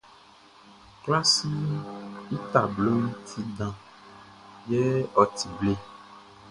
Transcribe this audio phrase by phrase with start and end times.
[1.03, 1.71] Klasiʼn
[2.35, 3.75] i tabloʼn ti dan
[4.69, 4.83] yɛ
[5.19, 5.73] ɔ ti ble.